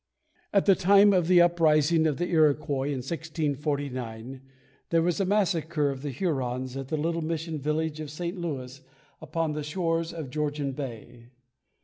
At 0.51 0.65
the 0.65 0.73
time 0.73 1.13
of 1.13 1.27
the 1.27 1.41
uprising 1.43 2.07
of 2.07 2.17
the 2.17 2.25
Iroquois 2.27 2.87
in 2.87 3.03
1649, 3.05 4.41
there 4.89 5.01
was 5.03 5.19
a 5.19 5.25
massacre 5.25 5.91
of 5.91 6.01
the 6.01 6.09
Hurons 6.09 6.75
at 6.75 6.87
the 6.87 6.97
little 6.97 7.21
mission 7.21 7.59
village 7.59 7.99
of 7.99 8.09
St. 8.09 8.35
Louis 8.35 8.81
upon 9.21 9.51
the 9.53 9.61
shores 9.61 10.11
of 10.11 10.31
Georgian 10.31 10.71
Bay. 10.71 11.27